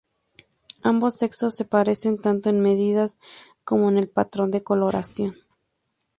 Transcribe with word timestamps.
Ambos 0.81 1.13
sexos 1.19 1.53
se 1.53 1.63
parecen 1.63 2.17
tanto 2.19 2.49
en 2.49 2.59
medidas 2.59 3.19
como 3.63 3.87
en 3.87 3.99
el 3.99 4.09
patrón 4.09 4.49
de 4.49 4.63
coloración. 4.63 5.35